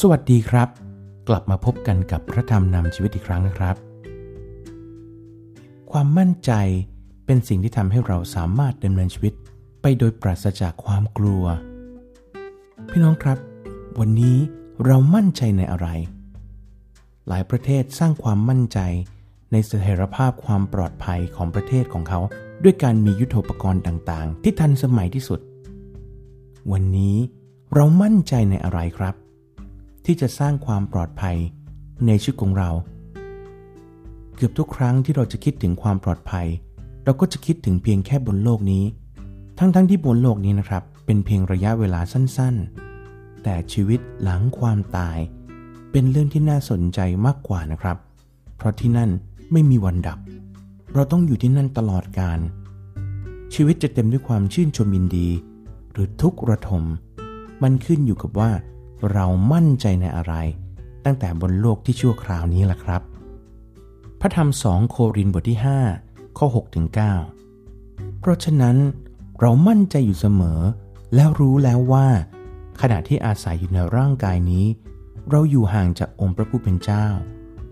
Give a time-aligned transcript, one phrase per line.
[0.00, 0.68] สวัสดีครับ
[1.28, 3.76] กลับมาพบกันกับพระธรรมนำชีวิตอีกครั้งนะครับ
[5.90, 6.52] ความมั่นใจ
[7.26, 9.34] เป็นสิ่งที่ทำให้เราสามารถดำเนินชีวิต
[9.82, 11.44] ไปโดยปราศจากความกลัว
[12.90, 13.38] พี่น้องครับ
[14.00, 14.36] วันนี้
[14.86, 15.88] เรามั่นใจในอะไร
[17.28, 18.78] หลายประเทศสร้างความมั่นใจ
[19.52, 22.20] ในเสถียรภาพความปลอดภัยของประเทศของเขา
[22.62, 25.40] ด้วยการมียุทโธปกรณ์ต่าง ๆ ที่ทันสมัยที่สุด
[26.72, 27.16] วันนี้
[27.74, 29.16] เรามั่นใจในอะไรครับ
[30.06, 31.36] ที่จะสร้างความปลอดภัย
[32.06, 32.70] ในชีวิตของเรา
[34.36, 36.46] เกือบทุกครั้งที่เราจะคิดถึงความปลอดภัย
[37.04, 38.84] เราก็จะคิดถึงเพียงแค่บนโลกนี้
[39.58, 45.18] ทั้งๆทที่บนโลกนี้นะครับ เป็นเพียงระยะเวลาสั้นๆ แต่ชีวิตหลังความตาย
[45.92, 47.96] เป็นเรื่องที่น่าสนใจมากกว่านะครับ
[48.56, 49.10] เพราะที่นั่น
[49.52, 50.18] ไม่มีวันดับ
[50.94, 52.40] เราต้องอยู่ที่นั่นตลอดกาล
[53.54, 55.28] ชีวิตจะเต็มด้วยความชื่นชมยินดี
[55.92, 56.82] หรือทุกข์ระทม
[57.62, 58.50] มันขึ้นอยู่กับว่า
[59.12, 60.34] เรามั่นใจในอะไร
[61.04, 63.02] ตั้งแต่บนโลกที่ชั่วคราวนี้แหละครับ
[64.20, 65.58] พระธรรมสองโครินบทที่
[65.98, 66.86] 5 ข้อ6ถึง
[67.52, 68.76] 9เพราะฉะนั้น
[69.40, 70.60] เรามั่นใจอยู่เสมอ
[71.14, 72.06] แล้วรู้แล้วว่า
[72.80, 74.66] ขณะที่อาศัยอยู่ในร่างกายนี้
[75.30, 77.06] เราอยู่ห่างจากองค์พระผู้เป็นเจ้า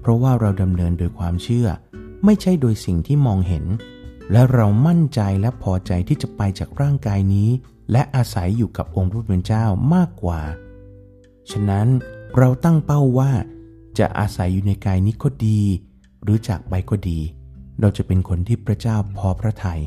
[0.01, 1.69] เพราะว่าเราดำเนินโดยความเชื่อ
[2.25, 3.65] ไม่ใช่โดยสิ่งที่มองเห็น
[4.33, 7.49] และเรามั่นใจและพอใจที่จะไปจากร่างกายนี้
[7.93, 10.41] และอาศัยอยู่กับองค์พระผู้เป็นเจ้ามากกว่า
[11.51, 11.87] ฉะนั้น
[12.39, 13.31] เราตั้งเป้าว่า
[13.99, 15.61] จะอาศัยอยู่ในกายนี้ก็ดี
[16.23, 17.19] หรือจากไปก็ดี
[17.81, 19.81] เราจะเป็นคนที่พระเจ้าพอพระทยัย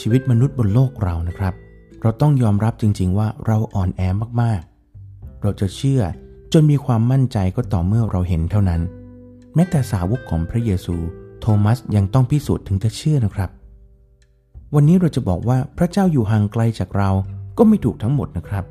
[0.00, 1.54] ชีวิตมนุษย์บนโลกเรานะครับ
[2.02, 4.02] เราต้องยอมรับจริง ๆ ว่าเราอ่อนแอ
[4.40, 6.02] มากๆ เราจะเชื่อ
[6.52, 8.80] จนมีความมั่นใจก็ต่อเมื่อเราเห็นเท่านั้น
[9.54, 10.96] แม้แต่สาวกของพระเยซู
[11.40, 13.50] โทมัสยังต้องพิสูจน์ถึงจะเชื่อนะครับ
[14.74, 17.10] วันนี้เราจะบอกว่าพระเจ้าอยู่ห่างไกลจากเรา
[17.58, 18.64] ก็ไม่ถูกทั้งหมดนะครับ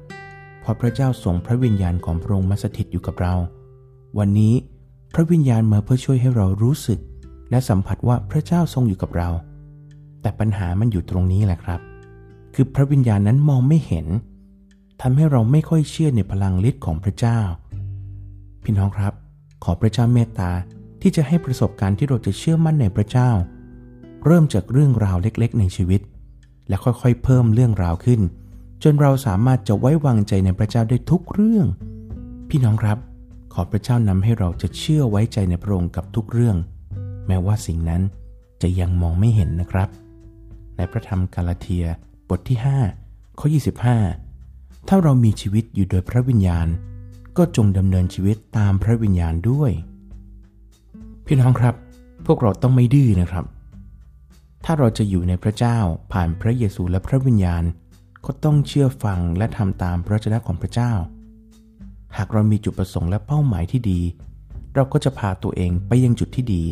[0.62, 3.34] เพราะพระเจ้าส่งพระวิญญาณของพระองค์มาสถิตอยู่กับเรา
[4.20, 4.54] วันนี้
[5.14, 7.00] พระวิญญาณมาเพื่อช่วยให้เรารู้สึก
[7.50, 9.30] และสัมผัสว่าพระเจ้าทรงอยู่กับเรา
[10.22, 11.80] แต่ปัญหามันอยู่ตรงนี้แหละครับ
[12.54, 14.08] คือพระวิญญาณนั้นมองไม่เห็น
[15.02, 17.40] ทำให้เราไม่ค่อยเชื่อในพลังฤทธิ์ของพระเจ้า
[18.64, 19.14] พี่น้องครับ
[19.64, 20.52] ขอพระเจ้าเมตตา
[21.02, 23.30] ที่จะให้ประสบการณ์ที่เราจะเชื่อมั่นในพระเจ้า
[24.26, 26.02] เริ่มจากเรื่องราวเล็กๆ ในชีวิต
[26.68, 28.22] และค่อยๆ เพิ่มเรื่องราวขึ้น
[28.84, 31.68] จนเราสามารถจะไว้วางใจในพระเจ้าได้ทุกเรื่อง
[32.50, 32.98] พี่น้องครับ
[33.54, 36.58] ขอพระเจ้านำให้เราจะเชื่อไว้ใจในพระองค์กับทุกเรื่อง
[37.28, 38.02] แม้ว่าสิ่งนั้น
[38.62, 39.90] จะยังมองไม่เห็นนะครับ
[40.78, 41.86] ในพระธรรมกาลาเทีย
[42.30, 42.58] บทที่
[42.98, 43.48] 5 ข้อ
[44.18, 46.68] 25 ถ้าเรามีชีวิตอยู่โดยพระวิญญาณ
[47.38, 49.72] ก็จงดำเนินชีวิตตามพระวิญญาณด้วย
[51.26, 51.76] พี่น้องครับ
[52.26, 53.46] พวกเราต้องไม่ดื้อนะครับ
[54.66, 55.78] ถ้าเราจะอยู่ในพระเจ้า
[56.12, 57.64] ผ่านพระเยซูและพระวิญญาณ
[58.26, 60.92] ก็ต้องเชื่อฟังและทำตามพระเจ้าของพระเจ้า
[62.18, 64.00] หากเรามีจุดประสงค์และเป้าหมายที่ดี
[64.76, 66.64] เราก็จะพาตัวเองไปยังจุดที่ดี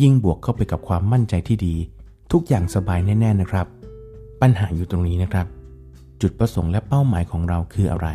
[0.00, 1.74] ยิ่งบวกเข้าไปกับความมั่นใจที่ดี
[2.32, 3.66] ทุกอย่างสบายแน่ ๆนะครับ
[4.40, 5.46] ปัญหาอยู่ตรงนี้นะครับ
[6.20, 8.08] จุดประสงค์และเป้าหมายของเราคืออะไร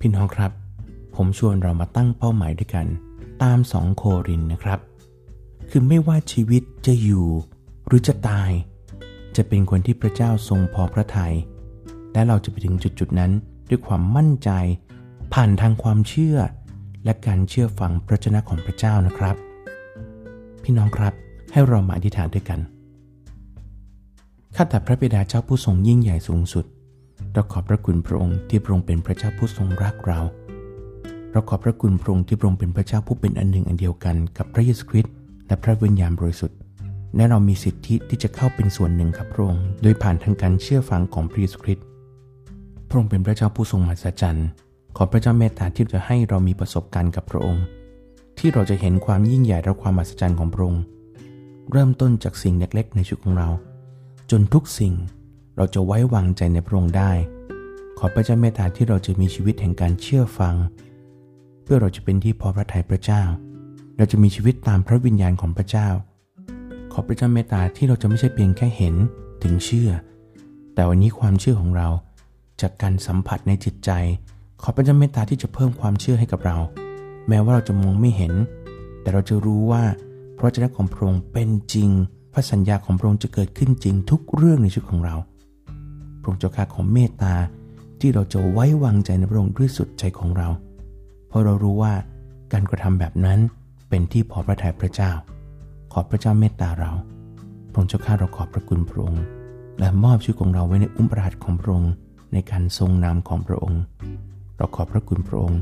[0.00, 0.52] พี่น้องครับ
[1.14, 2.86] ผมชวนเรามาตั้งเป้าหมายด้วยกัน
[3.42, 4.78] ตามสองโครินนะครับ
[5.70, 7.26] คือไม่ว่าชีวิตจะอยู่
[7.86, 8.50] หรือจะตาย
[9.38, 11.34] จะเป็นคนที่พระเจ้าทรงพอพระทยัย
[12.12, 13.32] และเราจะไปถึงจุดจุดนั้น
[13.68, 14.50] ด้วยความมั่นใจ
[15.34, 16.36] ผ่านทางความเชื่อ
[17.04, 19.36] และการเชื่อฟังพระเจ้าของพระเจ้านะครับ
[20.62, 21.12] พี่น้องครับ
[21.52, 22.60] ให้เรามาอธิษฐานด้วยกัน
[24.56, 26.64] ข้าแต่พระบิดาเจ้าผู้ทรงยิ่งใหญ่สูงสุด
[27.32, 30.20] เราขอบพระคุณพระองค์ที่พระองค์เป็นพระเจ้าผู้ทรงรักเรา
[31.32, 35.12] เราขอบพระคุณพระองค์ที่พระองค์เป็นพระเจ้าผู้เป็นอันหนึ่งอันเดียวกันกับพระเยซูคริสต์
[35.46, 36.58] และพระวิญญาณบริสุทธิ์
[37.16, 41.84] และเรามีสิทธิที่จะเข้าเป็นส่วนหนึ่งกับพระองค์โดยผ่านทางการเชื่อฟังของพระเยซูคริสต์
[42.88, 44.48] พระองค์เป็นพระเจ้าผู้ทรงมหัศจรรย์
[44.96, 47.64] ขอพระเจ้าเมตตาที่จะให้เรามีประสบการณ์กับพระองค์
[48.38, 50.82] ที่เราจะเห็นความยิ่งใหญ่และความมหัศจรรย์ของพระองค์
[51.72, 53.48] เริ่มต้นจากสิ่งเล็กๆ ในชีวิตของเรา
[54.30, 54.94] จนทุกสิ่ง
[55.56, 57.12] เราจะไว้วางใจในพระองค์ได้
[57.98, 60.54] ขอพระเจ้าเมตตาที่เราจะมีชีวิตแห่งการเชื่อฟัง
[61.62, 63.22] เพื่อเราจะเป็นที่พอพระทัยพระเจ้า
[63.96, 65.88] เราจะมีชีวิตตามพระวิญญาณของพระเจ้า
[67.00, 68.94] ขอพระเจ้าเมตตาที่เราจะไม่ใช่เพียงแค่เห็น
[69.42, 69.90] ถึงเชื่อ
[70.74, 71.88] แต่วันนี้ความเชื่อของเรา
[72.60, 73.90] จากการสัมผัสในจิตใจ
[74.62, 76.56] ขอพระเจ้าเมตตาที่จะเพิ่มความเชื่อให้กับเรา
[77.28, 78.32] แม้ว่าเราจะมองไม่เห็น
[79.00, 79.84] แต่เราจะรู้ว่า
[80.36, 81.90] พระเจ้าของพระองค์เป็นจริง
[82.32, 85.16] พระสัญญาของพระองค์จะเกิดขึ้นจริงทุกเรื่องในชีวิตของเรา
[86.20, 87.34] พระองค์เจ้าข้าของเมตตา
[88.00, 90.48] ที่เราจะไว้วางใจในพระองค์ด้วยสุดใจของเรา
[91.28, 91.92] เพราะเรารู้ว่า
[92.52, 93.38] การกระทำแบบนั้น
[93.88, 95.12] เป็นที่พอพระทัยพระเจ้า
[95.92, 96.90] ขอพระเจ้าเมตตาเรา
[97.70, 99.22] พระองค์เจ้าข้าเราขอบพระคุณพระองค์
[99.78, 101.92] และมอบชีวิตของเราไว้ในอุ้มปราดของพระองค์
[102.32, 103.80] ในการทรงนามของพระองค์
[104.56, 105.60] เราขอบพระคุณพระองค์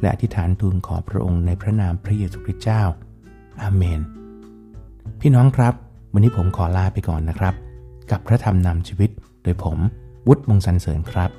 [0.00, 2.82] และอธิษฐานทูลขอพระองค์ในพระนามพระเยซูคริสต์เจ้า
[3.62, 4.00] อาเมน
[5.20, 5.74] พี่น้องครับ
[6.12, 7.54] วันนี้ผมขอลาไปก่อนนะครับ
[8.10, 9.10] กับพระธรรมนำชีวิต
[9.42, 9.78] โดยผม
[10.26, 11.30] วุฒิมงสันเสริญครับ